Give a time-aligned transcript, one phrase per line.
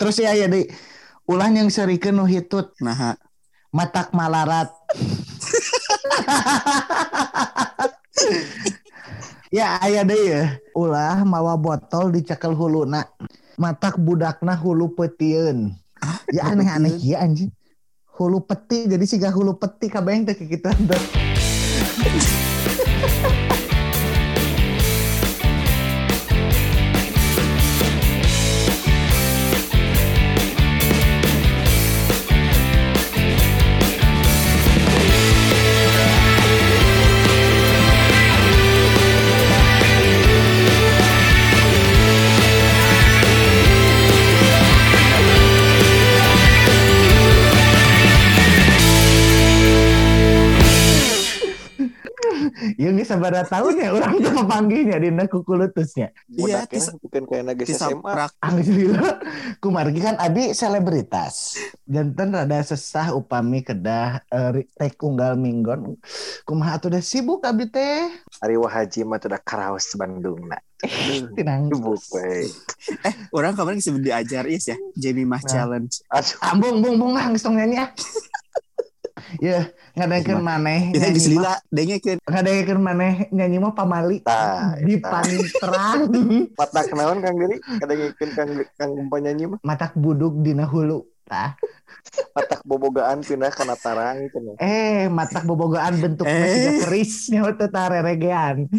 [0.00, 0.64] terus ya ya deh
[1.28, 3.20] ulah yang serikeun nu hitut Nah,
[3.68, 4.72] matak malarat.
[9.50, 10.42] Ya aya deh ya.
[10.78, 13.02] Ulah mawa botol dicekel huluna
[13.58, 15.74] matak budakna hulu petieun
[16.30, 16.94] ya aneh-aneh.
[17.02, 17.50] ya anjing.
[18.14, 20.70] Hulu peti jadi siga hulu peti kabeh teh kitu
[53.10, 56.14] Sabaraha tahun ya urang teh memanggihnya dina kukulutusnya.
[56.30, 58.30] Iya, tis- bukan kayak naga SMA.
[58.38, 59.18] Alhamdulillah
[59.58, 61.58] kumargi kan abi selebritas.
[61.90, 65.98] Janten rada sesah upami kedah eh, teh unggal minggon.
[66.46, 68.06] Kumaha atuh da sibuk abi teh.
[68.38, 70.62] Ari Wahaji mah tuh udah karaos Bandung nak.
[71.34, 71.68] Tinang.
[71.68, 72.46] Sibuk we.
[73.34, 75.50] Orang kemarin sebelum diajar is ya, Jamie Mah Nah.
[75.50, 75.92] Challenge.
[76.08, 76.96] Aduh, Ah, bung bung
[77.36, 77.90] tong nyanyi ah.
[79.38, 79.60] Ya,
[79.94, 80.90] ngadakeun maneh.
[80.90, 84.18] Nyanyi di mah- selila, dengnya kan Ngadakeun maneh nyanyi mah pamali.
[84.20, 84.74] tah.
[84.76, 85.06] Di eta.
[85.06, 86.00] pantrang.
[86.58, 87.36] Mata kenaon Kang?
[87.78, 89.58] Kadang ngikeun Kang Kang penyanyi mah.
[89.60, 91.06] Matak buduk dina hulu.
[91.22, 91.54] Tah.
[92.34, 94.56] Matak bobogaan pindah kana tarang nih.
[94.58, 96.82] Eh, matak bobogaan bentuk Eh.
[96.82, 98.66] keris nyawa teh tareregean.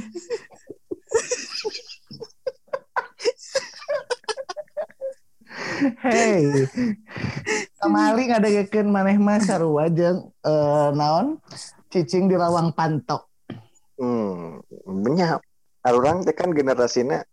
[5.81, 6.45] Hey,
[7.81, 11.41] kamali ngadegekeun maneh mah sarua jeung eh, naon
[11.89, 13.25] cicing di lawang pantok.
[13.97, 15.41] Hmm, banyak.
[15.81, 17.25] Orang teh kan generasinya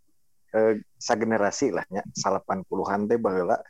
[0.56, 3.60] eh, sagenerasi lah nya 80-an teh baheula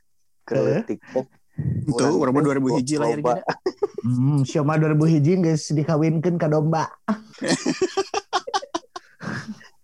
[0.46, 1.26] keletik teh.
[1.58, 3.34] itu orang mah 2000 hiji lahir loba.
[3.34, 3.42] gini.
[3.98, 6.86] Hmm, sioma 2000 hiji geus dikawinkeun ka domba.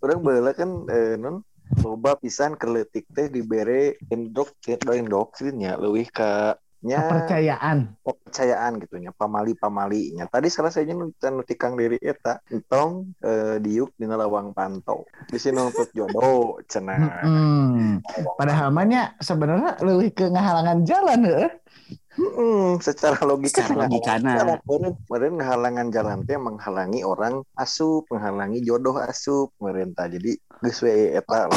[0.05, 1.43] Orang baheula kan eh, non
[1.83, 6.55] loba pisan keletik teh dibere endok endoktrin ya leuwih ka
[6.85, 7.97] nya Kepercayaan.
[8.05, 13.57] kepercayaan gitu nya pamali pamalinya tadi salah saya nu nu tikang diri eta entong eh,
[13.57, 18.05] diuk dina lawang pantau di sini nuntut jodoh cenah Hmm.
[18.37, 21.49] Padahal mah nya sebenarnya leuwih ke ngahalangan jalan heuh.
[22.15, 24.33] Mm, secara logika Secara logikana.
[24.63, 31.11] meren meren halangan jalan teh menghalangi orang asup menghalangi jodoh asup merentah jadi geus we
[31.13, 31.51] eta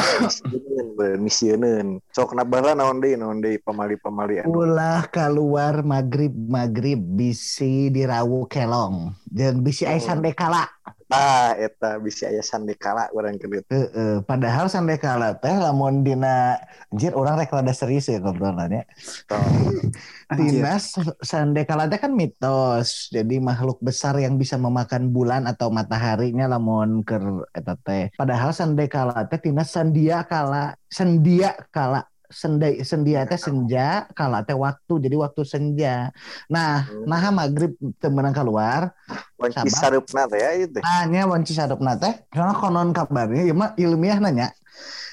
[1.16, 8.44] misieun sok nabala naon deui naon deui pamali-pamali anu Ulah keluar maghrib maghrib bisi dirawu
[8.46, 9.94] kelong dan bisi Oh.
[9.96, 10.66] sandekala.
[11.08, 16.60] Ah eta bisi aya sandekala urang keur Heeh, padahal sandekala teh lamun dina
[16.92, 18.84] anjir orang rek rada serius ya ngobrolannya.
[20.36, 20.76] Dina
[21.24, 23.08] sandekala teh kan mitos.
[23.08, 28.12] Jadi makhluk besar yang bisa memakan bulan atau mataharinya lamun keur eta teh.
[28.12, 35.00] Padahal sandekala teh tina sandia kala, sendia kala Senda, sendia teh senja, kala teh waktu,
[35.00, 36.12] jadi waktu senja.
[36.46, 37.08] Nah, Hmm.
[37.08, 38.92] nah maghrib temenang keluar,
[39.40, 39.72] Wanci Sabar.
[39.72, 44.52] sarupna teh ya itu Hanya wanci sadapna teh karena konon kabarnya ya mah ilmiah nanya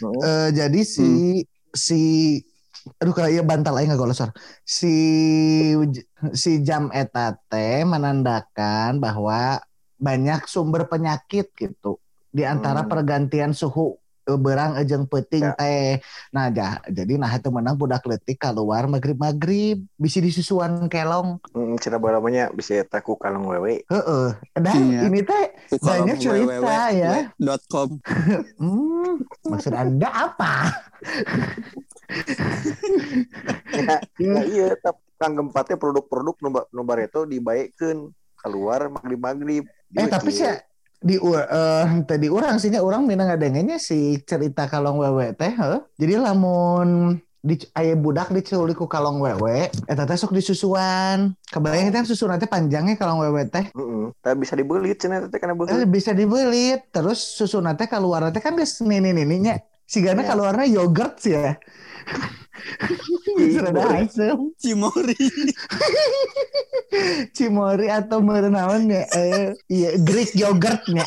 [0.03, 0.19] Heeh.
[0.19, 1.07] Eh, jadi si
[1.71, 2.01] si
[2.99, 4.29] aduh kayak bantal aja nggak golosor
[4.61, 4.93] si
[6.33, 9.57] si jam eta teh menandakan bahwa
[9.95, 11.97] banyak sumber penyakit gitu
[12.29, 12.91] di antara Hmm.
[12.91, 13.95] pergantian suhu
[14.27, 15.53] berang ejeng peting Ya.
[15.53, 21.37] teh nah ja- jadi nah itu menang budak letik keluar maghrib maghrib bisa disusuan kelong
[21.51, 24.27] Hmm, cina balamanya bisa eta ku kalung wewe Heeh.
[24.55, 25.01] dan Iya.
[25.05, 27.29] ini teh Banyak cerita, ya.
[27.35, 28.01] Dot com.
[28.57, 30.73] Hmm, maksud Anda apa?
[33.71, 39.65] ya, ya iya tapi kang gempa teh produk-produk nu ba- nu bareto dibaekeun keluar maghrib-maghrib
[39.91, 40.49] Eh tapi sih
[41.05, 45.53] di ur- eh tadi orang sih orang mina ngadengenya si cerita kalong wewe teh.
[46.01, 51.37] Jadi lamun di aya budak diculik ku kalong wewe eta teh sok disusuan.
[51.53, 54.05] Kebayang teh susu nanti panjangnya kalong wewe teh Heeh.
[54.17, 58.57] Tapi bisa dibeli cenah teh kana eh, bisa dibeli terus susu nanti keluar teh kan
[58.57, 59.61] geus nini-nininya.
[59.85, 60.33] Sigana Iya.
[60.33, 61.53] keluarnya yogurt sih ya.
[63.37, 64.49] Geus rada asem.
[64.57, 65.13] Cimori.
[67.35, 71.03] Cimori atau merenawan ya eh, iya Greek yogurtnya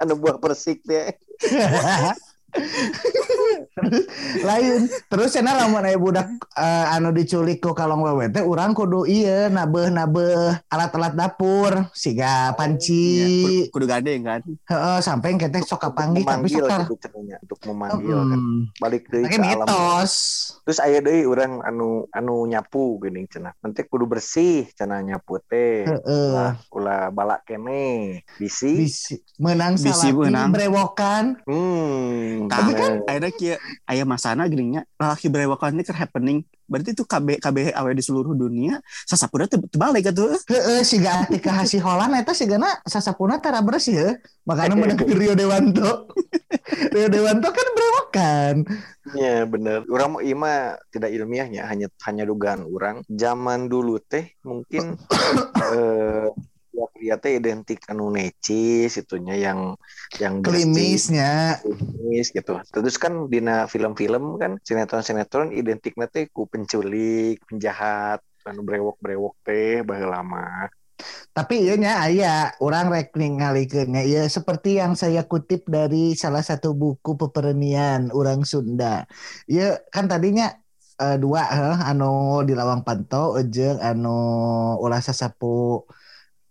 [0.00, 1.12] Anu buah persik teh.
[3.70, 4.04] terus
[4.48, 4.80] lain.
[5.08, 9.48] Terus cenah lamun aya budak eh, anu diculik ku kalong wewe teh urang kudu ieu
[9.48, 13.68] nabeh nabeh alat-alat dapur siga panci.
[13.68, 14.40] Iya, kudu, gandeng kan.
[14.42, 18.38] heeh sampai keteh sok kapanggih tapi sok gitu untuk memanggil kan.
[18.38, 18.62] Hmm.
[18.78, 19.66] balik deui ke alam.
[19.66, 20.12] mitos.
[20.62, 25.84] Terus aya deui urang anu anu nyapu geuning cenah nanti kudu bersih cenah nyapu teh.
[25.86, 26.28] Heeh.
[26.32, 28.22] Ulah, ulah balak kene.
[28.38, 28.74] Bisi.
[28.78, 30.54] Bisi menang Bisi menang.
[30.54, 31.24] brewokan.
[31.44, 36.40] Hmm Tapi kan akhirnya kia aya masana geuning nya lalaki berewokan ini keur happening.
[36.64, 40.40] Berarti itu KB KB awe di seluruh dunia teu balik atuh.
[40.48, 44.14] heeh siga atika hasiholan eta sigana sasapuna tara bersih heuh
[44.48, 46.08] makanya menang ke Rio Dewanto
[46.96, 48.56] Rio Dewanto kan brewokan
[49.02, 49.82] Iya bener.
[49.90, 53.02] Orang mau ima tidak ilmiahnya hanya hanya dugaan orang.
[53.10, 54.94] Zaman dulu teh mungkin
[55.74, 56.30] eh
[56.90, 59.78] pria teh identik anu necis itunya yang
[60.18, 62.58] yang bersih, klimisnya klimis gitu.
[62.74, 70.18] Terus kan dina film-film kan sinetron-sinetron identiknya teh ku penculik, penjahat, anu brewok-brewok teh baheula
[70.18, 70.66] lama.
[71.32, 76.76] Tapi iya nya aya orang rek ningalikeunnya ya seperti yang saya kutip dari salah satu
[76.76, 79.08] buku peperenian orang Sunda.
[79.48, 80.52] Ya kan tadinya
[81.00, 84.20] eh, dua heh, anu di Lawang Panto jeung anu
[84.78, 85.88] ulah sasapu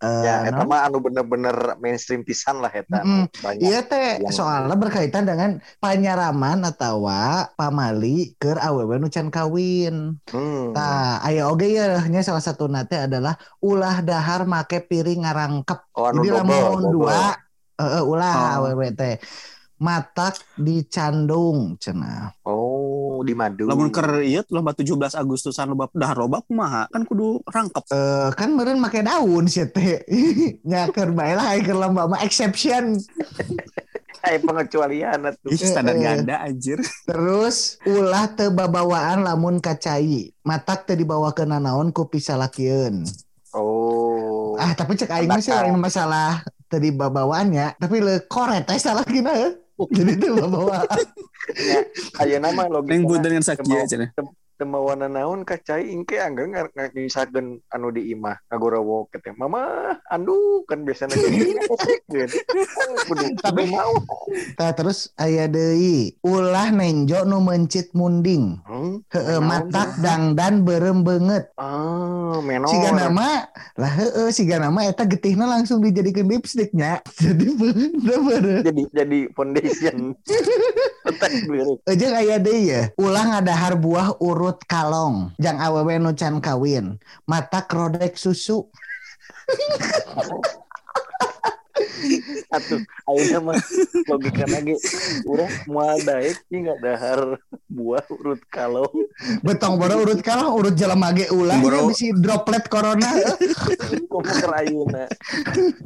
[0.02, 0.68] eh, Ya, eta naon?
[0.68, 3.06] mah anu bener-bener mainstream pisan lah eta.
[3.32, 3.62] Banyak.
[3.62, 7.06] Iya teh yang- soalnya berkaitan dengan panyaraman atau
[7.54, 10.18] pamali ke awewe nu can kawin.
[10.28, 10.74] Hmm.
[10.74, 15.80] Nah, aya oge ya nya salah satu nate adalah ulah dahar make piring ngarangkep.
[15.94, 17.38] Oh, anu Jadi lamun dua
[17.78, 18.54] heeh ulah Oh.
[18.64, 19.18] awewe teh
[19.78, 22.30] matak dicandung cenah.
[22.44, 22.61] Oh,
[23.22, 23.70] di madu.
[23.70, 26.90] Lamun keur ieu lomba 17 Agustusan lomba dahar loba kumaha?
[26.90, 27.86] Kan kudu rangkep.
[27.94, 30.02] Eh kan meureun make daun sih teh.
[30.70, 32.98] Nya keur bae lah keur lomba mah exception.
[34.22, 35.50] Hai pengecualian atuh.
[35.50, 36.04] Ih, standar Eh, eh.
[36.06, 36.78] ganda anjir.
[37.10, 40.38] Terus ulah teu babawaan lamun kacai.
[40.46, 43.02] Matak teu dibawa ke nanaon ku pisalakieun.
[43.58, 44.56] Oh.
[44.62, 49.58] Ah, tapi cek aing mah masalah tadi babawaannya, tapi le koret teh salah kina.
[49.90, 50.88] Jadi itu babawaan.
[52.22, 52.92] Aya nama logika.
[52.94, 54.10] Neng buat dengan Kemau- cenah.
[54.62, 59.34] Temawana naon kacai ingke angga ngisakeun anu di imah ngagorowo teh.
[59.34, 61.50] Mama, andu kan biasanya kudu
[63.74, 63.98] mau.
[64.62, 68.62] Tah terus aya deui, ulah nenjo nu mencit munding.
[68.70, 69.02] Hmm?
[69.10, 71.50] Heeh, matak dangdan berem banget.
[71.58, 72.70] Ah, menor.
[72.70, 73.50] Siga nama
[73.82, 77.02] lah heeh siga nama eta getihna langsung dijadikan lipstiknya.
[77.18, 77.50] Jadi
[78.62, 80.14] jadi jadi foundation.
[81.88, 86.98] Ejeng aya deui ya, ulah ngadahar buah urut kalong, jang awewe nu can kawin,
[87.28, 88.68] mata krodek susu.
[92.52, 93.58] Atuh, ayeuna mah
[94.10, 94.76] logika lagi
[95.24, 97.40] urang moal daek nggak dahar
[97.72, 98.92] buah urut kalong.
[99.46, 101.58] Betong boro urut kalong, urut jelema ge ulah
[101.88, 103.08] bisi droplet corona.
[104.12, 105.08] Kumpul ayeuna.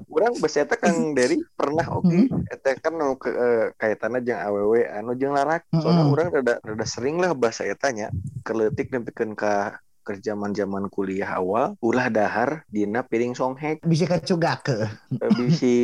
[0.09, 4.87] Urang bes eta Kang Dery pernah oke eta kan nu ke, eh, kaitanna jeung awewe
[4.87, 5.67] anu jeung larak.
[5.75, 6.13] Soalnya Mm-mm.
[6.15, 8.09] urang rada rada sering lah bahasa eta nya
[8.47, 14.85] keleutik nempikeun ka ke zaman-zaman kuliah awal ulah dahar dina piring songhek Bisa kecugake.
[15.17, 15.75] Eh, bisi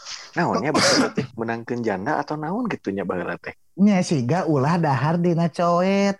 [0.36, 3.52] naonnya bahasa teh menangkeun janda atau naon gitunya baheula teh.
[3.76, 6.16] Nya siga ulah dahar dina coet.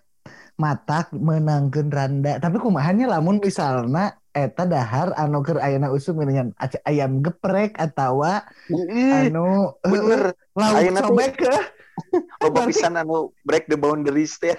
[0.59, 2.43] Matak menangkeun randa.
[2.43, 6.51] Tapi kumahannya lamun misalna eta dahar anu keur ayeuna usum dengan
[6.87, 11.78] ayam geprek Ih, anu bener lauk cobek eh.
[12.43, 14.55] loba pisan anu break the boundaries teh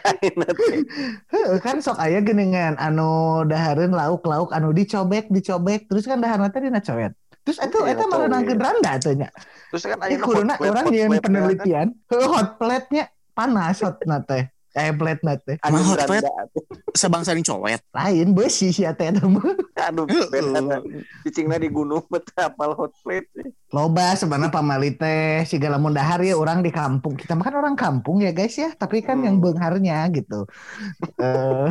[1.65, 6.81] kan sok aya geuningan anu dahareun lauk-lauk anu dicobek dicobek terus kan daharna teh dina
[6.83, 7.13] coet.
[7.47, 8.11] Terus eta Iya, eta coet.
[8.13, 9.29] merenangkeun randa teh nya.
[9.73, 11.87] Terus kan hot plate, urang hot plate, penelitian.
[12.11, 13.03] Hot plate-nya
[13.33, 14.43] panas hotna teh.
[14.77, 15.57] Eh plate-na teh.
[15.57, 15.73] kan.
[15.73, 16.29] Anu Mah hot randa
[16.93, 17.81] Sabangsa ning cowet.
[17.89, 19.41] Lain beusi sia teh eta mah.
[19.79, 20.03] aduh
[21.23, 23.31] cicingna di gunung betul apal hot plate
[23.69, 27.13] Loba sebenarnya pamali teh siga lamun dahar ya orang di kampung.
[27.13, 29.25] Kita mah kan orang kampung ya guys ya, tapi kan Hmm.
[29.29, 30.49] yang beungharnya gitu.
[31.21, 31.69] Eh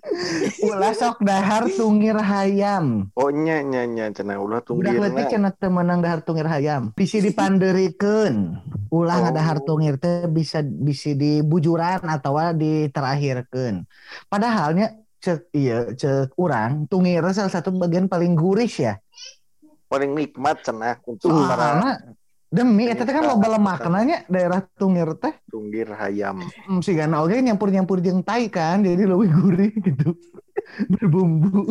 [0.66, 3.12] ulah sok dahar tungir hayam.
[3.12, 6.96] oh nya nya nya cenah ulah Budak leutik tunggirna cenah teu meunang dahar tungir hayam.
[6.96, 8.34] Bisi dipandeurikeun.
[8.88, 9.22] Ulah Oh.
[9.28, 12.25] ngadahar tungir teh bisa bisi dibujuran atau
[12.56, 13.84] diterakhirkeun.
[14.30, 18.96] Padahalnya cek iya cek urang tungir salah satu bagian paling gurih ya.
[19.86, 22.02] paling nikmat cenah untuk Uh, para
[22.50, 23.38] demi eta teh kan Penyuka.
[23.38, 25.34] loba lemaknanya daerah tungir teh.
[25.46, 26.42] Tunggir hayam.
[26.66, 30.14] Hmm, si Gana oge nyampur-nyampur jeung tai kan jadi lebih gurih gitu.
[30.92, 31.70] Berbumbu.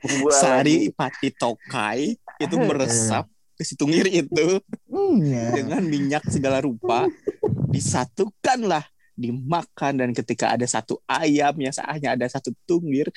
[0.00, 4.60] Bumbu Sari pati tokai itu meresap ke si tungir itu.
[4.86, 5.52] Iya.
[5.56, 7.08] dengan minyak segala rupa
[7.72, 8.84] disatukanlah
[9.16, 13.08] dimakan dan ketika ada satu ayam yang seahnya ada satu tunggir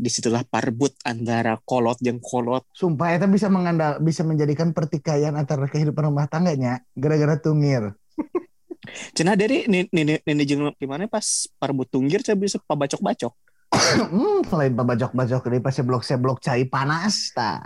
[0.00, 5.68] di situlah parbut antara kolot yang kolot Sumpah itu bisa mengandal bisa menjadikan pertikaian antara
[5.68, 7.92] kehidupan rumah tangganya gara-gara tungir.
[9.14, 13.34] Cina dari nenek nenek jeung gimana pas parbut tunggir saya bisa pabacok-bacok
[13.70, 17.60] hmm, lain pabajok-bajok di pas seblok seblok cai panas ta.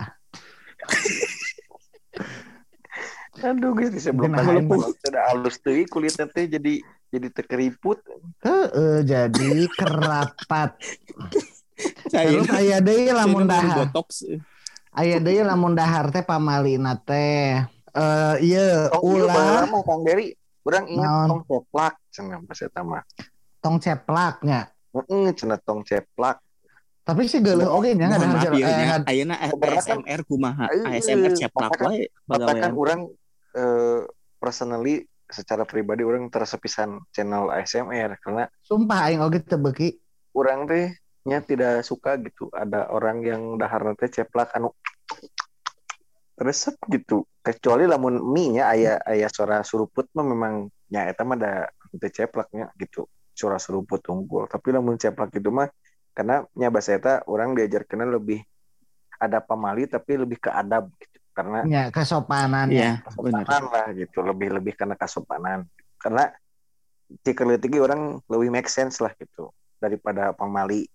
[3.45, 8.01] Aduh guys, sebelum Mungkin makan aing- sudah halus tuh kulitnya teh jadi jadi terkeriput.
[8.41, 10.81] Heeh, jadi kerapat.
[12.07, 13.85] saya Terus aya deui lamun dahar.
[13.85, 14.25] botox
[14.91, 17.61] Aya deui lamun dahar teh pamalina teh.
[17.93, 20.33] Eh ieu Tong ieu ulah mah Kang Dery,
[20.65, 23.03] urang ingat tong ceplak cenah pas eta mah.
[23.61, 24.61] tong ceplaknya.
[24.91, 26.41] Heeh, cenah tong ceplak.
[27.01, 28.87] Tapi si geuleuh oge nya ada ya, eh, nya.
[28.89, 33.01] had- Ayeuna ASMR kumaha Eh, ASMR ceplak katakan- wae Katakan bagawean
[33.55, 34.03] eh,
[34.39, 39.97] personally secara pribadi orang tersepisan channel ASMR karena sumpah aing oge teu beuki.
[40.37, 40.93] orang teh
[41.25, 42.53] nya tidak suka gitu.
[42.53, 44.77] Ada orang yang dahar teh ceplak anu
[46.37, 47.25] resep gitu.
[47.41, 52.11] Kecuali lamun mie nya aya aya suara suruput mah memang nya eta mah ada teu
[52.13, 53.09] ceplaknya gitu.
[53.33, 54.45] Suara suruput unggul.
[54.45, 55.73] Tapi lamun ceplak gitu mah
[56.13, 58.45] karena nya bahasa eta orang diajarkan lebih
[59.17, 63.43] ada pamali tapi lebih ke adab gitu karena Nya kesopanan Iya, benar.
[63.45, 64.19] kesopanan lah gitu.
[64.23, 65.59] Lebih lebih karena kesopanan.
[65.99, 66.31] Karena
[67.21, 69.51] jika letih orang lebih make sense lah gitu.
[69.77, 70.87] Daripada pamali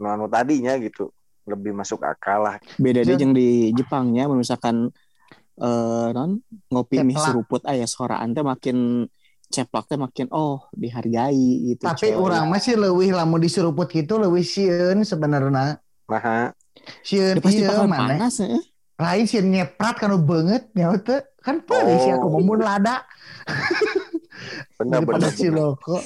[0.00, 1.12] nu anu tadinya gitu.
[1.44, 2.56] Lebih masuk akal lah.
[2.74, 4.88] Beda deh Jeung- yang di Jepangnya misalkan
[5.52, 9.04] eh non ngopi mie seruput aya soraan teh makin
[9.46, 11.36] ceplak teh makin oh dihargai
[11.68, 12.16] gitu Tapi coy.
[12.16, 15.76] orang masih leuwih lamun diseruput gitu leuwih sieun sebenarnya.
[16.08, 16.56] nah
[17.04, 18.00] Sieun Dia pasti ieu bakal mana?
[18.16, 18.48] panas ya
[19.02, 21.18] Lain sieun nyeprat kanu beungeut nya teu.
[21.42, 23.02] Kan peulih sih aku mun lada
[24.78, 25.98] benar daripada benar ciloko.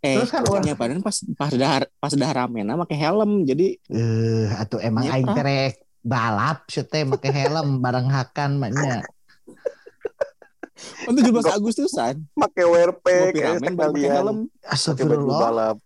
[0.00, 4.48] eh Terus kan orang- orangnya padahal pas pas dahar pas ramena make helm jadi Eh,
[4.58, 5.20] atuh emang Nyeprat.
[5.20, 5.28] aing
[6.00, 9.06] balap sih teh make helm bareng hakan maknya.
[11.08, 14.02] Untuk 17 Agustusan pakai WRP ngopi kayak helm pakai baju
[14.60, 15.40] Astagfirullah.
[15.40, 15.76] balap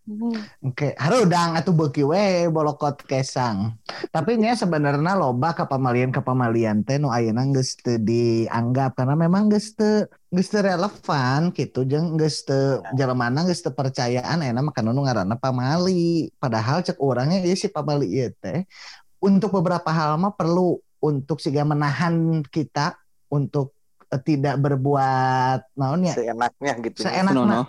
[0.61, 3.79] Oke, harudang atuh beuki we bolokot kesang.
[4.11, 9.79] Tapi nya sebenarnya loba kapamalian kapamalian teh nu ayeuna geus teu dianggap karena memang geus
[9.79, 15.07] teu geus teu relevan gitu jeung geus teu jelemana geus teu percayaan enak makan nu
[15.07, 16.35] ngaranna pamali.
[16.43, 18.67] Padahal cek orangnya ieu si pamali ieu teh
[19.23, 22.97] untuk beberapa hal mah perlu untuk siga menahan kita
[23.31, 23.74] untuk
[24.21, 27.63] tidak berbuat naon ya seenaknya gitu Seenak- no, no.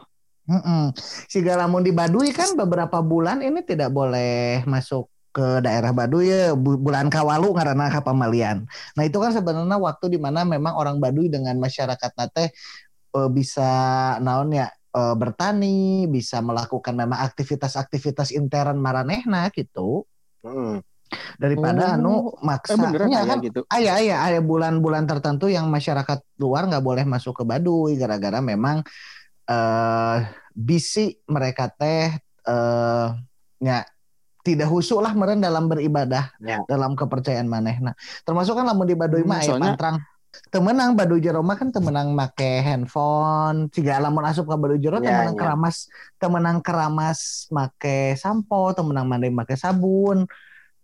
[0.46, 0.94] Mm-mm.
[1.25, 6.54] Si Galamun di Baduy kan beberapa bulan ini tidak boleh masuk ke daerah Baduy ya
[6.54, 8.70] bu- bulan Kawalu karena kapamalian.
[8.94, 12.54] Nah itu kan sebenarnya waktu di mana memang orang Baduy dengan masyarakat nate
[13.16, 13.70] eh, bisa
[14.22, 20.06] naon ya eh, bertani, bisa melakukan memang aktivitas-aktivitas intern maranehna gitu
[20.46, 20.78] Hmm.
[21.38, 23.38] Daripada Oh, anu eh maksanya aya kan?
[23.39, 23.62] gitu?
[23.69, 28.81] Aya, aya, ada bulan-bulan tertentu yang masyarakat luar nggak boleh masuk ke Baduy gara-gara memang
[29.45, 30.17] eh
[30.51, 32.09] bisi mereka teh
[32.45, 33.07] eh
[33.59, 33.85] nya
[34.41, 36.62] tidak husu lah meren dalam beribadah Ya.
[36.65, 37.97] dalam kepercayaan manehna.
[38.21, 39.97] Termasuk kan lamun di Baduy Hmm, mah aya soalnya- pantrang.
[40.51, 45.24] Temenang Baduy jero mah kan temenang make handphone ciga lamun asup ke Baduy jero Ya,
[45.24, 45.39] temenang ya.
[45.39, 45.75] keramas
[46.17, 47.19] temenang keramas
[47.50, 50.27] make sampo temenang mandi make sabun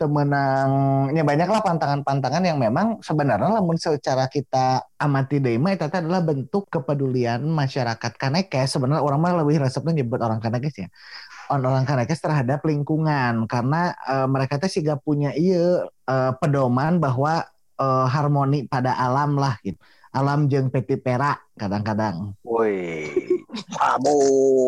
[0.01, 6.65] temenangnya banyak lah pantangan-pantangan yang memang sebenarnya lamun secara kita amati eta teh adalah bentuk
[6.73, 8.73] kepedulian masyarakat kanekes.
[8.73, 10.87] Sebenarnya orang mah lebih resepnya nyebut orang kanekes ya.
[11.53, 13.45] Orang kanekes terhadap lingkungan.
[13.45, 17.45] Karena eh, mereka teh siga punya iya eh, pedoman bahwa
[17.77, 19.77] eh, harmoni pada alam lah gitu.
[20.11, 22.35] Alam jeung peti pera kadang-kadang.
[22.43, 23.07] Woi,
[23.71, 24.19] sabu,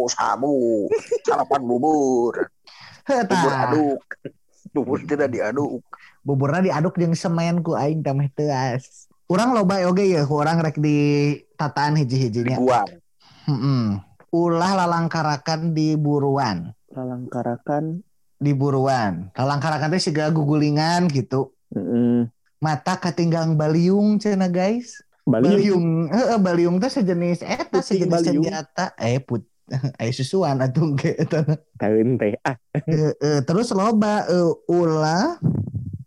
[0.07, 0.87] sabu,
[1.27, 2.47] sarapan bubur,
[3.03, 3.99] bubur aduk,
[4.73, 5.85] bubur tidak diaduk.
[6.25, 9.07] buburna diaduk jeung semen ku aing teh meh teuas.
[9.29, 12.59] Urang loba oge ya, ku urang rek di tataan hiji-hijinya.
[13.47, 13.85] Heeh.
[14.33, 18.01] Ulah lalangkarakan di buruan, lalangkarakan
[18.41, 19.29] di buruan.
[19.37, 21.53] Lalangkarakan teh siga gugulingan gitu.
[21.69, 25.05] mm, Mata katinggang baliung cenah guys.
[25.23, 28.43] Bali Baliung, heeh baliung teh sejenis eta sejenis baliung.
[28.43, 28.91] senjata.
[28.99, 29.45] Eh put
[29.99, 30.59] Aya susuan
[30.99, 31.43] ge eta.
[31.79, 35.39] tahun teh ah Heeh, terus loba eh, ulah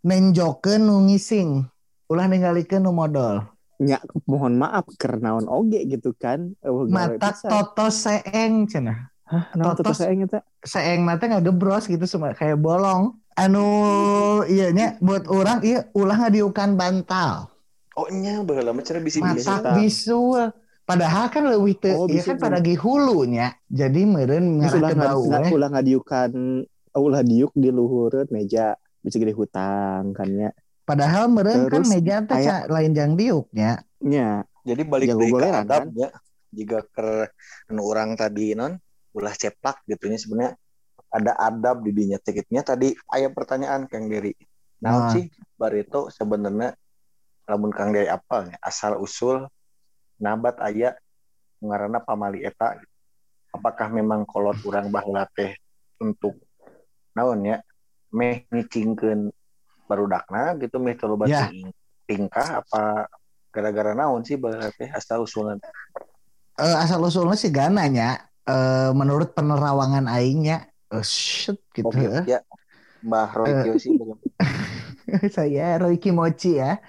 [0.06, 1.64] nenjokeun nu ngising.
[2.06, 3.56] Ulah ningalikeun nu modal.
[3.76, 6.56] nya mohon maaf karena naon oge gitu kan
[6.88, 13.20] mata toto seeng cenah Hah, totos saya eta seeng mata ngegebros gitu semua kayak bolong
[13.36, 13.68] anu
[14.48, 17.52] iya nya buat orang iya ulah ngadiukan bantal
[17.96, 19.48] Oh nya baheula mah cenah bisi bisi.
[19.48, 20.52] Matak bisul.
[20.86, 23.50] Padahal kan leuwih teu Oh, bisul kan pada di hulunya.
[23.66, 25.50] Jadi ulah ngarah ke bau nggak we.
[25.58, 26.30] ulah ngadiukan
[26.96, 30.50] ulah diuk di luhureun meja bisa gede hutang kan ya.
[30.86, 32.38] Padahal meureun kan Terus meja teh
[32.70, 33.82] lain jang diuknya.
[34.06, 35.98] Nya, Jadi balik ka goleran, adab kan?
[35.98, 36.08] ya.
[36.54, 37.10] Jika ke
[37.74, 38.78] orang tadi non
[39.10, 40.52] ulah ceplak gitu nya sebenarnya
[41.10, 44.36] ada adab di dinya tiketnya tadi aya pertanyaan Kang Dery.
[44.86, 45.10] Nah, Ah.
[45.10, 45.26] sih
[45.58, 46.78] barito sebenarnya
[47.50, 48.06] lamun Kang Dery
[48.46, 49.50] nya asal usul
[50.16, 50.96] nabat aya
[51.60, 52.76] ngaranna pamali eta
[53.52, 55.56] apakah memang kolot urang baheula teh
[56.00, 56.36] untuk
[57.16, 57.56] naon ya
[58.12, 59.32] meh ngicingkeun
[59.88, 61.48] barudakna gitu meh Ya.
[61.48, 61.72] ting-
[62.06, 63.08] tingkah apa
[63.50, 65.56] gara-gara naon sih baheula teh asal usulan
[66.56, 72.40] Eh, asal usulnya sih gananya eh, menurut penerawangan aingnya eh, shit gitu Oke, ya.
[73.04, 73.52] Mbah Roy.
[73.60, 73.92] Kiyoshi
[75.36, 76.80] saya Roy Kimochi ya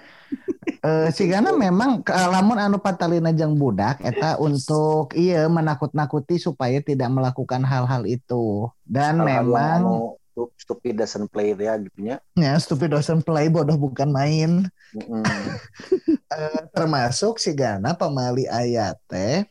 [0.78, 7.66] Eh sigana memang lamun anu patalina jeung budak eta untuk iya menakut-nakuti supaya tidak melakukan
[7.66, 8.70] hal-hal itu.
[8.86, 9.96] Dan memang anu
[10.54, 12.22] stupid doesn't play ya gitu nya.
[12.38, 14.70] ya stupid doesn't play bodoh bukan main.
[14.94, 15.24] Mm-mm.
[16.28, 19.48] Eh, termasuk sigana pamali ayat teh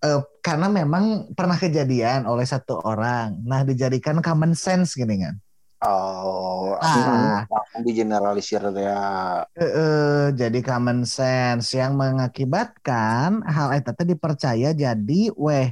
[0.00, 3.44] eh, karena memang pernah kejadian oleh satu orang.
[3.44, 5.36] Nah dijadikan common sense gini kan
[5.84, 7.44] Oh, Ah.
[7.84, 9.44] di generalisir ya.
[9.52, 15.68] Eh, eh, jadi common sense yang mengakibatkan hal teh dipercaya jadi weh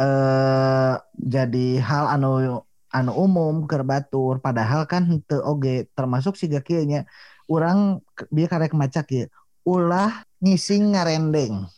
[0.00, 6.84] eh jadi hal anu anu umum keur batur padahal kan henteu oge termasuk siga kieu
[6.84, 7.04] nya
[7.46, 9.28] urang ke- dia karek maca kieu
[9.62, 11.68] ulah ngising ngarendeng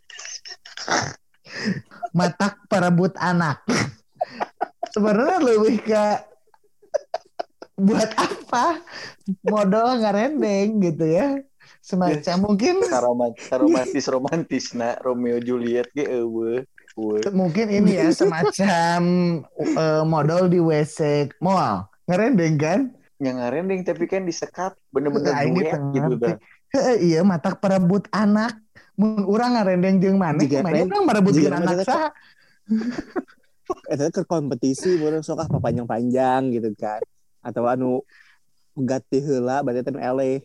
[2.17, 3.67] matak perebut anak
[4.95, 6.05] sebenarnya lebih ke
[7.83, 8.79] buat apa
[9.43, 11.43] modal ngarendeng gitu ya
[11.79, 16.63] semacam mungkin Romantis romantis romantis na Romeo Juliet ge eueuh.
[16.93, 17.25] Eueuh.
[17.33, 19.01] mungkin ini ya semacam
[19.57, 20.99] eh, modal di WC
[21.39, 22.81] mall ngerendeng kan
[23.17, 26.23] Yang ngarendeng tapi kan disekat bener-bener Nah, duet gitu ngerti.
[26.23, 26.37] dah.
[26.73, 28.59] Heeh, iya matak perebut anak
[28.93, 32.11] mun urang ngarendeng jeung maneh lain- urang merebutkeun anak saha
[33.93, 37.01] eta ke kompetisi urang sok ah panjang-panjang gitu kan.
[37.43, 38.01] Atau anu
[38.73, 40.41] pegat ti heula berarti teh ele.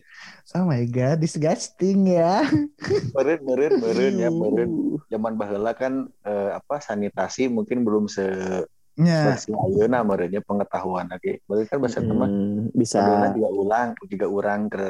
[0.52, 2.44] oh my god disgusting ya
[3.16, 4.70] Meureun meureun meureun ya meureun.
[5.08, 8.28] Zaman baheula kan eh, apa sanitasi mungkin belum se
[8.98, 11.38] nya bersih ayeuna meureunnya pengetahuan lagi.
[11.46, 12.98] Berarti kan bahasa teman Hmm, bisa.
[13.00, 14.86] Padahal juga ulang, juga orang ke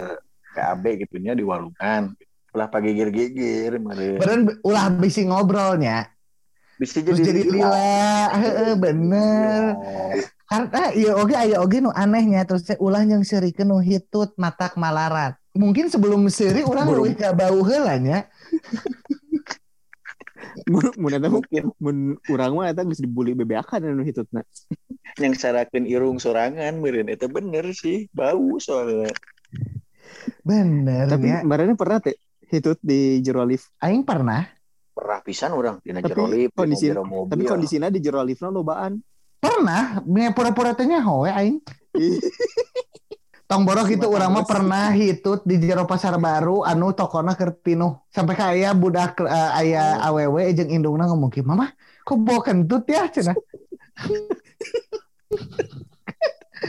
[0.57, 2.17] ke AB gitunya di walungan.
[2.57, 4.19] Ulah pagigir-gigir, meureun.
[4.19, 6.09] beren ulah bisi ngobrolnya
[6.81, 9.77] Bisa terus jadi lila heeh bener
[10.49, 15.37] karena iya oke aya oge nu anehnya terus ulah yang serikeun nu hitut matak malarat
[15.53, 18.25] mungkin sebelum seri orang leuwih ka bau heula nya
[20.67, 24.43] Mun mun eta mah- Mungkin mun urang mah eta geus dibully bebeakan anu hitutna.
[25.17, 29.11] yang sarakeun irung sorangan meureun eta bener sih, bau soalnya.
[30.43, 33.71] bener Tapi ya kemarin pernah teh hitut di jero lift.
[33.79, 34.47] aing pernah
[34.91, 36.91] Pernah pisan orang dina Tapi jero lift, kondisi-.
[37.29, 38.99] Tapi kondisinya di jero liftna lobaan.
[39.39, 40.03] Pernah
[40.35, 41.59] pura-pura teh nya hoe aing.
[43.49, 47.97] Tong borok itu urang mah pernah hitut di jero pasar baru anu tokona keur pinuh
[48.13, 51.73] sampai ka aya budak eh, aya awewe jeung indungna ngomong ki mama
[52.05, 53.33] kok bawa kentut ya cenah?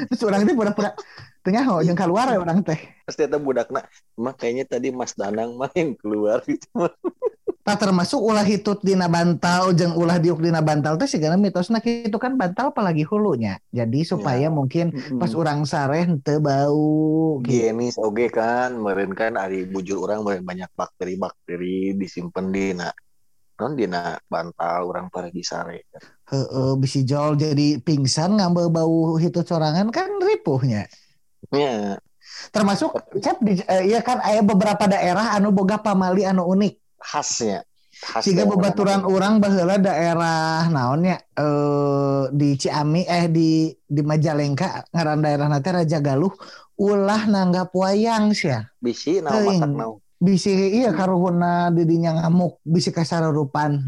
[0.07, 0.95] Terus orang teh pura-pura
[1.43, 2.79] tengah ho jeung keluar ya orang teh.
[3.03, 3.83] Pasti eta budakna,
[4.15, 6.87] mah kayaknya tadi Mas Danang mah yang keluar gitu.
[7.69, 12.17] Tak termasuk ulah hitut dina bantal jeung ulah diuk dina bantal teh sigana mitosna kitu
[12.17, 13.61] kan bantal apalagi hulunya.
[13.69, 14.89] Jadi supaya mungkin
[15.21, 17.53] pas urang sareh henteu bau gitu.
[17.53, 22.89] Higienis oge kan, meureun kan ari bujur orang meureun banyak bakteri-bakteri disimpen dina
[23.59, 25.91] non dina bantal orang pergi sare.
[26.31, 30.87] Heeh, bisi jol jadi pingsan ngambil bau hitut sorangan kan ripuhnya.
[31.51, 31.99] Ya,
[32.55, 37.63] termasuk cep di eh, iya kan aya beberapa daerah anu boga pamali anu unik khasnya.
[38.23, 45.19] Siga daerah bebaturan orang baheula daerah naonnya eh di Ciami eh di di Majalengka ngaran
[45.19, 46.31] daerah nanti Raja Galuh
[46.79, 49.99] ulah nanggap wayang sia bisi naon naon.
[50.15, 53.83] bisi iya karuhuna didinya ngamuk bisi kasarurupan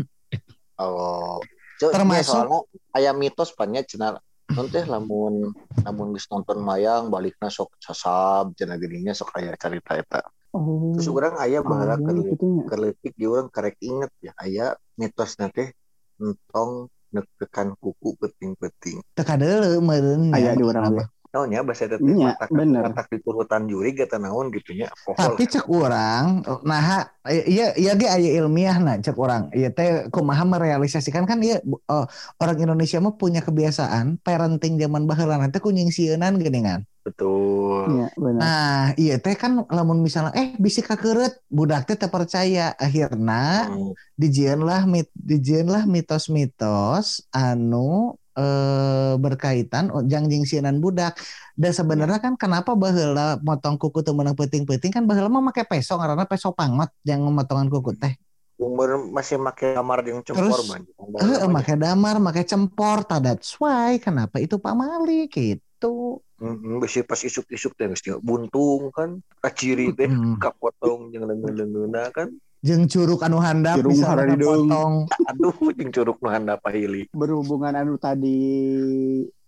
[0.76, 1.38] Oh.
[1.78, 2.60] Cuk, Termasuk- ya, soalnya
[2.98, 4.18] aya mitos pannya cenah
[4.52, 5.54] non teh lamun
[5.86, 10.22] lamun geus nonton mayang balikna sok sasab cenah dirinya sok aya carita eta.
[10.52, 10.92] Oh.
[10.96, 12.64] Terus urang aya baheula keur gitu nya.
[12.68, 14.66] kerletik di orang karek inget ya aya
[15.00, 15.72] mitos teh
[16.20, 16.72] entong
[17.12, 19.00] nekekan kuku peting-peting.
[19.12, 21.04] teka deuleu meureun Aya di urang Apa?
[21.32, 22.84] naonnya bahasa eta teh Iya, matak bener.
[22.84, 28.30] matak diturutan juri gata naon gitu nya Tapi cek orang, nah iya iya ge aya
[28.36, 29.48] ilmiah nah cek orang.
[29.56, 32.04] Iya teh kumaha merealisasikan kan iya oh,
[32.36, 36.84] orang Indonesia mah punya kebiasaan parenting zaman baheula nanti kunying sieunan geuningan.
[37.02, 38.40] Betul Iya, benar.
[38.42, 43.92] Nah, iya teh kan lamun misalnya eh bisi kakeureut budak teh teu percaya akhirna Hmm.
[44.16, 51.18] dijieun lah mit dijieun lah mitos-mitos anu eh, berkaitan oh, jangjing sieunan budak.
[51.58, 55.98] Dan sebenarnya kan kenapa baheula motong kuku teu meunang peuting-peuting kan baheula mah make peso
[55.98, 58.14] ngaranna peso pangot yang motongan kuku teh.
[58.62, 60.86] umur masih make kamar yang cempor Terus, man
[61.18, 66.22] Heeh, make damar, make cempor, tah that's why kenapa itu pamali gitu.
[66.42, 70.42] Heeh, bisi pas isuk-isuk teh geus buntung kan kaciri teh Mm.
[70.42, 75.06] kapotong jeung leungeun-leungeunna kan Jeung curug anu handap Curug bisa potong.
[75.30, 78.38] aduh jeung curug nu handap pahili Berhubungan anu tadi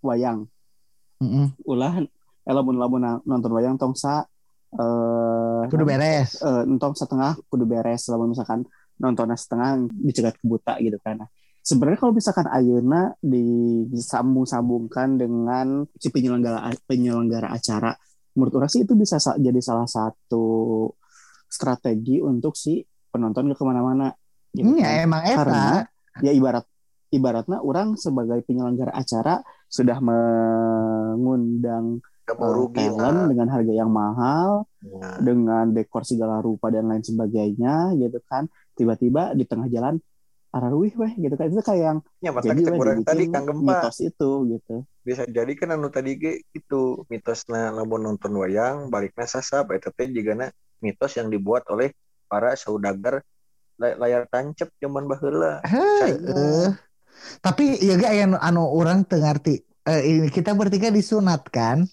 [0.06, 0.46] wayang.
[1.18, 1.50] Heeh.
[1.66, 1.98] Ulah
[2.46, 4.26] lamun-lamun nonton wayang tong sa
[4.74, 6.42] eh Kudu beres.
[6.42, 8.66] eh, entong setengah kudu beres lamun misalkan
[9.02, 11.26] nontonnya setengah dicegat ke buta gitu kan.
[11.64, 17.96] Nah, sebenarnya kalau misalkan ayeuna disambung-sambungkan dengan si penyelenggara penyelenggara acara,
[18.36, 20.92] menurut orang sih itu bisa sa- jadi salah satu
[21.48, 24.12] strategi untuk si penonton ke ke mana-mana.
[24.52, 25.08] Gitu Iya kan.
[25.08, 25.40] emang eta.
[25.40, 25.88] Karena
[26.20, 26.68] ya ibarat
[27.10, 29.40] ibaratnya orang sebagai penyelenggara acara
[29.72, 33.28] sudah mengundang eh, rugi talent lah.
[33.32, 39.32] dengan harga yang mahal Nah, dengan dekor segala rupa dan lain sebagainya gitu kan tiba-tiba
[39.32, 39.96] di tengah jalan
[40.54, 43.98] araruih weh gitu kan itu kayak yang ya jadi cek weh tadi Kang Gempa mitos
[44.00, 49.74] itu gitu bisa jadi kan anu tadi ge itu mitosna lamun nonton wayang balikna sasab
[49.76, 51.92] eta teh jigana mitos yang dibuat oleh
[52.30, 53.26] para saudagar
[53.82, 56.72] lay- layar tancep zaman baheula Heeh.
[57.40, 59.64] Tapi ya gak anu, anu orang teu ngarti.
[59.88, 61.88] Ini kita bertiga disunat kan?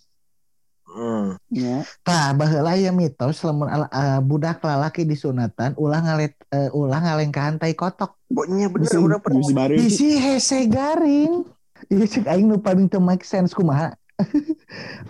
[0.91, 1.27] Hmm.
[1.55, 7.01] ya Tah baheula aya mitos lamun ala- eh, budak lalaki disunatan ulah ngalet eh, ulah
[7.01, 8.19] ngalengkahan tai kotok.
[8.31, 11.47] pokoknya bener bisa udah pernah bareng Bisi hese garing.
[11.89, 13.97] Iya cek aing nu paling teu make sense kumaha.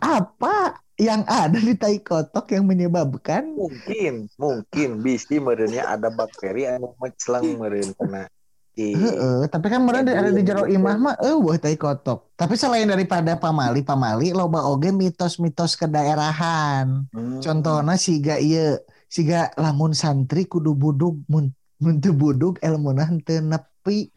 [0.00, 6.92] Apa yang ada di tai kotok yang menyebabkan mungkin mungkin bisi merenya ada bakteri anu
[7.00, 8.28] meclang meren kena
[8.80, 10.80] si Heeh, tapi kan meureun Ya, ada di belum, jero gitu.
[10.80, 12.32] imah mah eueuh tai kotok.
[12.40, 17.04] Tapi selain daripada pamali, pamali loba oge mitos-mitos kedaerahan.
[17.12, 17.40] Hmm.
[17.44, 18.80] Contohnya siga ieu,
[19.12, 24.08] siga lamun santri kudu budug mun mun teu budug elmunah teu nepi.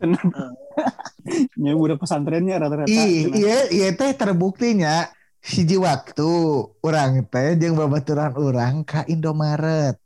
[1.56, 5.08] ya udah pesantrennya rata-rata iya iya teh terbuktinya
[5.44, 6.32] hiji waktu
[6.84, 10.00] orang teh jeung babaturan orang ka Indomaret.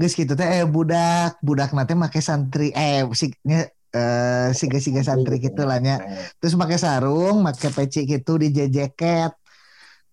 [0.00, 3.28] Geus kitu teh eh budak, budak teh make santri eh si
[3.94, 5.96] eh siga-siga santri gitu lah nya.
[6.38, 9.32] Terus pakai sarung, pakai peci gitu di jeket.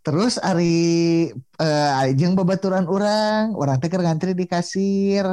[0.06, 1.28] Terus ari
[1.60, 5.26] eh jeung babaturan orang, orang teh keur ngantri di kasir.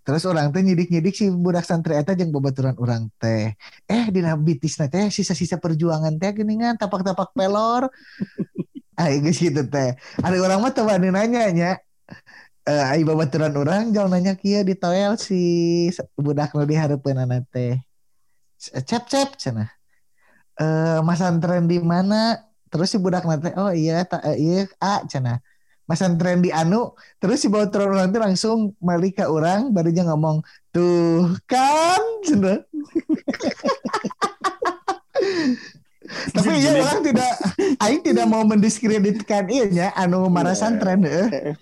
[0.00, 3.54] Terus orang teh nyidik-nyidik si budak santri eta jeung babaturan orang teh.
[3.86, 7.88] Eh dina bitisna teh sisa-sisa perjuangan teh geuningan tapak-tapak pelor.
[9.00, 9.96] Ah geus gitu teh.
[10.20, 11.80] Ari orang mah teu nanya nya.
[12.68, 15.40] Eh ai babaturan orang jauh nanya kieu di toel si
[16.16, 17.80] budak nu dihareupeunana teh.
[18.60, 19.70] Cep cep cenah.
[20.60, 22.36] Eh mas antren di mana?
[22.70, 25.42] Terus si budak nate, oh iya, ta, eh, iya, A, cenah.
[25.90, 30.38] Mas antren di anu, terus si babaturan orang teh langsung balik ke orang, barunya ngomong,
[30.70, 32.62] tuh kan, cenah.
[36.34, 37.32] Tapi iya orang tidak,
[37.82, 40.62] Aing tidak mau mendiskreditkan iya anu marah Iya.
[40.62, 41.54] santren eh.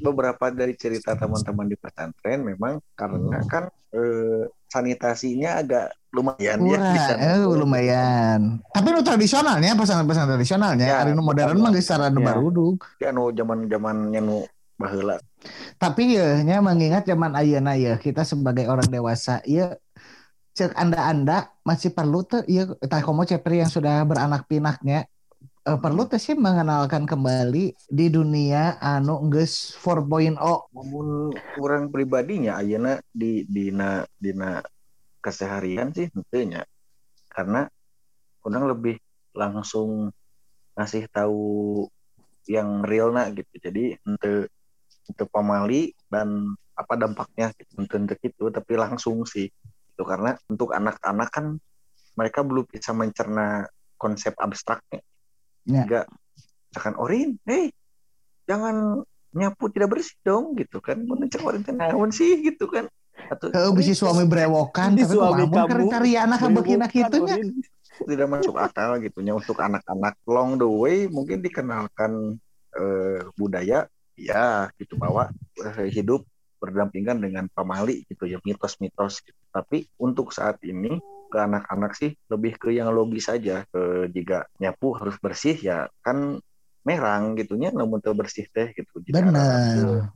[0.00, 6.96] Beberapa dari cerita teman-teman di pesantren memang karena kan eh, sanitasinya agak lumayan ya di
[6.96, 7.20] Murah, sana.
[7.36, 8.40] eh, lumayan.
[8.72, 12.24] Tapi nu tradisionalnya, pesan-pesan tradisionalnya, Ya, hari nu modern mah geus sarana Ya.
[12.32, 12.78] barudug.
[13.00, 14.44] Ya, anu zaman-zamannya nu
[14.80, 15.20] baheula.
[15.78, 19.76] Tapi ya, nya mengingat zaman ayeuna ya, kita sebagai orang dewasa, ya
[20.58, 25.06] cek anda-anda masih perlu tuh, ya tah komo cepri yang sudah beranak pinaknya,
[25.68, 30.40] eh, perlu tuh sih mengenalkan kembali di dunia anu geus 4.0.
[30.72, 34.64] Namun orang pribadinya ayeuna di dina dina
[35.20, 36.64] keseharian sih tentunya
[37.28, 37.68] karena
[38.48, 38.96] orang lebih
[39.36, 40.08] langsung
[40.78, 41.84] ngasih tahu
[42.48, 43.54] yang real gitu.
[43.60, 44.48] Jadi untuk
[45.08, 47.84] untuk pamali dan apa dampaknya gitu.
[47.84, 49.52] Untuk itu tapi langsung sih
[49.92, 51.60] itu karena untuk anak-anak kan
[52.16, 55.02] mereka belum bisa mencerna konsep abstraknya
[55.68, 55.84] Ya.
[55.84, 56.06] enggak
[56.72, 57.68] misalkan orin hey
[58.48, 59.04] jangan
[59.36, 63.98] nyapu tidak bersih dong gitu kan mana cek orin naon sih gitu kan atau bisi
[63.98, 67.34] suami brewokan, Di tapi suami kamu kriteria anak Berewokan, beukina kitu nya.
[67.34, 67.50] Orin.
[67.98, 72.38] tidak masuk akal gitunya untuk anak-anak long the way mungkin dikenalkan
[72.78, 76.22] eh, budaya ya gitu bahwa eh, hidup
[76.62, 79.42] berdampingan dengan pamali gitu ya mitos-mitos gitu.
[79.50, 84.96] tapi untuk saat ini ke anak-anak sih lebih ke yang logis saja ke jika nyapu
[84.96, 86.40] harus bersih ya kan
[86.82, 90.08] merang gitunya namun bersih teh gitu Benar.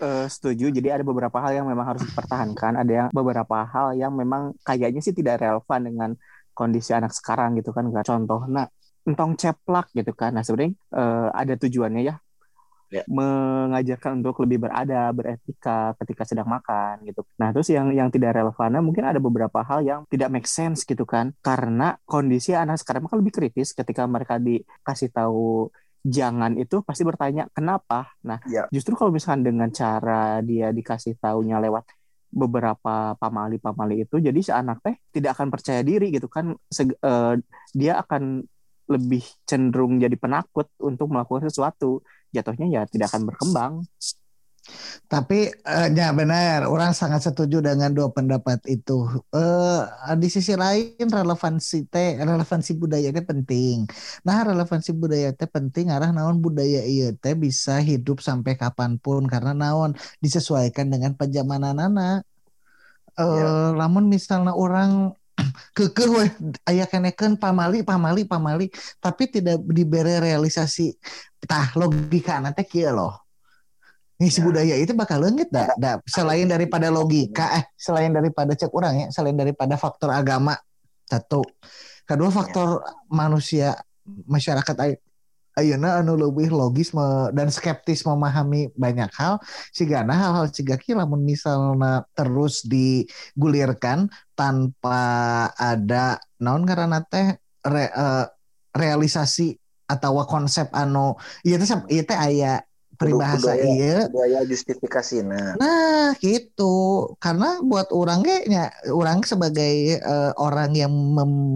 [0.00, 0.72] Eh, setuju.
[0.72, 2.72] Jadi ada beberapa hal yang memang harus dipertahankan.
[2.80, 6.10] Ada yang beberapa hal yang memang kayaknya sih tidak relevan dengan
[6.56, 7.84] kondisi anak sekarang gitu kan.
[7.92, 8.64] Nggak contoh, nah
[9.04, 10.32] entong ceplak gitu kan.
[10.32, 12.16] Nah sebenarnya eh, ada tujuannya ya.
[12.90, 13.06] Ya.
[13.06, 17.22] mengajarkan untuk lebih berada, beretika ketika sedang makan gitu.
[17.38, 21.06] Nah, terus yang yang tidak relevan mungkin ada beberapa hal yang tidak make sense gitu
[21.06, 21.30] kan.
[21.38, 25.70] Karena kondisi anak sekarang kan lebih kritis ketika mereka dikasih tahu
[26.02, 28.10] jangan itu pasti bertanya kenapa.
[28.26, 28.66] Nah, Ya.
[28.74, 31.86] justru kalau misalkan dengan cara dia dikasih taunya lewat
[32.30, 37.34] beberapa pamali-pamali itu jadi si anak teh tidak akan percaya diri gitu kan Seg- eh,
[37.74, 38.46] dia akan
[38.86, 42.02] lebih cenderung jadi penakut untuk melakukan sesuatu
[42.36, 43.74] jatuhnya ya tidak akan berkembang
[45.10, 48.92] Tapi eh, ya benar, orang sangat setuju dengan dua pendapat itu.
[49.34, 49.78] Eh
[50.22, 53.76] di sisi lain relevansi teh relevansi budaya teh penting.
[54.26, 59.22] Nah, relevansi budaya teh penting arah naon budaya ieu teh bisa hidup sampai kapan pun
[59.32, 59.90] karena naon
[60.24, 62.22] disesuaikan dengan penjamananana.
[63.18, 63.46] Eh Ya.
[63.78, 64.90] lamun misalnya orang
[65.76, 66.28] kekeh weh
[66.66, 68.66] aya kenekeun pamali pamali pamali
[68.98, 70.94] tapi tidak diberi realisasi
[71.44, 73.30] tah logika teh kieu loh.
[74.20, 74.44] Nih si Ya.
[74.44, 75.96] budaya itu bakal leungit dah, dah.
[76.04, 80.52] Selain daripada logika, eh selain daripada cek orang ya, selain daripada faktor agama
[81.08, 81.40] satu,
[82.04, 83.72] kedua faktor manusia
[84.04, 84.76] masyarakat
[85.60, 89.36] ayeuna anu lebih logis me- dan skeptis memahami banyak hal
[89.70, 95.00] sigana hal-hal siga kieu lamun misalnya terus digulirkan tanpa
[95.54, 97.36] ada naon karena teh
[97.68, 98.24] re- eh,
[98.72, 102.62] realisasi atau konsep anu ieu teh ieu teh aya
[103.00, 107.08] peribahasa iya budaya justifikasi nah Nah, gitu.
[107.16, 110.92] Karena buat orang kayaknya orang sebagai eh, orang yang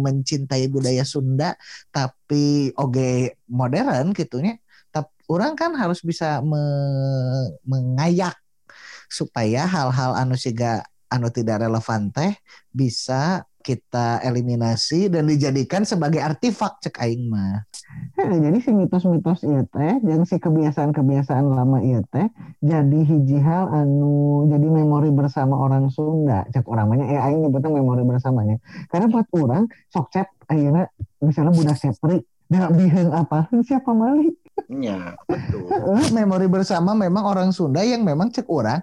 [0.01, 1.53] mencintai budaya Sunda
[1.93, 4.57] tapi oge modern gitunya.
[4.89, 8.41] Tapi orang kan harus bisa me- mengayak
[9.13, 12.33] supaya hal-hal anu siga anu tidak relevan teh
[12.71, 17.65] bisa kita eliminasi dan dijadikan sebagai artefak cek aing mah.
[18.21, 22.29] jadi si mitos-mitos ieu teh jeung si kebiasaan-kebiasaan lama ieu teh
[22.61, 26.45] jadi hiji hal anu jadi memori bersama orang Sunda.
[26.53, 28.61] Cek orang banyak eh aing nyebutnya memori bersamanya.
[28.93, 30.85] Karena buat orang sok cep ayeuna
[31.25, 34.29] misalnya budak sepri da biheung apa siapa mali
[34.69, 35.67] ya betul.
[35.67, 38.79] Eh, memori bersama memang orang Sunda yang memang cek orang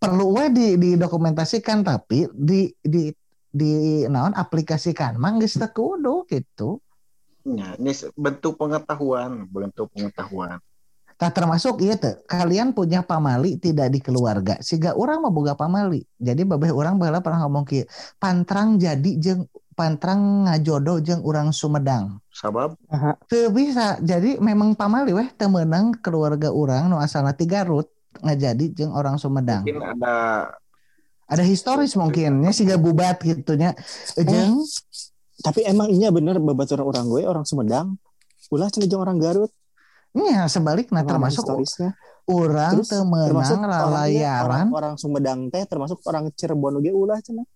[0.00, 3.12] perlu we di didokumentasikan tapi di di
[3.52, 5.20] di naon aplikasikan.
[5.20, 6.80] Mang geus teu kudu gitu.
[7.44, 10.56] Ya ini bentuk pengetahuan bentuk pengetahuan.
[11.20, 14.56] Tak termasuk iya teh kalian punya pamali tidak di keluarga.
[14.64, 16.00] Siga orang mah boga pamali.
[16.16, 17.84] Jadi babeh orang baheula pernah ngomong kieu
[18.16, 19.44] pantrang jadi jeung
[19.76, 22.24] pantrang ngajodo jeung urang Sumedang.
[22.32, 22.80] Sabab?
[23.28, 24.00] Teu bisa.
[24.00, 27.44] Jadi memang pamali weh teu meunang keluarga orang nu asalna ti
[28.10, 29.62] Garut ngajadi jeung orang Sumedang.
[29.62, 30.50] Mungkin ada
[31.30, 33.70] ada historis mungkinnya siga bubat gitunya
[34.18, 34.58] jeung
[35.40, 37.94] tapi emang iya bener babaturan orang gue orang Sumedang.
[38.50, 39.54] Ulah cenah jeung orang Garut.
[40.10, 41.94] Nya sebaliknya termasuk historisnya.
[42.30, 47.46] orang Terus, termasuk lalayaran orang, orang Sumedang teh termasuk orang Cirebon oge ulah cenah.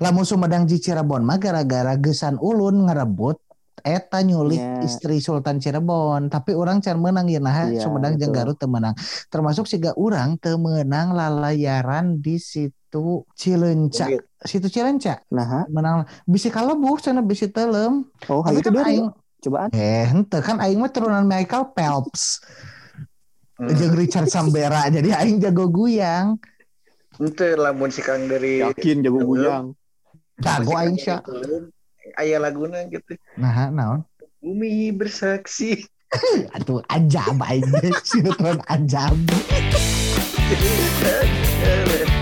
[0.00, 3.40] Lamun Sumedang di Cirebon mah gara-gara gesan ulun ngarebut
[3.84, 4.80] eta nyulik Ya.
[4.82, 8.30] istri Sultan Cirebon tapi orang can menang ya nah Iya, Sumedang jeung.
[8.30, 8.94] Garut teu meunang
[9.28, 14.06] termasuk siga urang teu meunang lalayaran di situ Cileunca.
[14.06, 14.22] Bukit.
[14.42, 15.20] situ Cileunca?
[15.28, 16.06] Nah menang.
[16.24, 18.06] Bisi kalebuh cenah bisi telem.
[18.26, 19.06] Oh tapi kan aing
[19.40, 19.68] cobaan?
[19.72, 22.38] Eh henteu kan aing mah turunan Michael Phelps.
[23.58, 26.38] Hmm, jeung Richard Sambera jadi aing jago guyang.
[27.16, 29.76] Ente lamun si Kang dari yakin jago guyang.
[30.38, 31.20] Jago aing sya
[32.18, 33.16] ayah laguna gitu.
[33.38, 34.02] Nah naon?
[34.42, 35.86] Bumi bersaksi.
[36.56, 37.80] Atuh ajab aja.
[38.08, 39.16] Sinetron ajab.